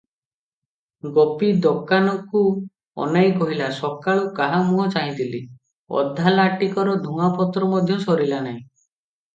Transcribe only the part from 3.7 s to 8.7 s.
"ସକାଳୁ କାହା ମୁହଁ ଚାହିଁଥିଲି, ଅଧାଲାଟିକର ଧୂଆଁପତ୍ର ମଧ୍ୟ ସରିଲା ନାହିଁ।"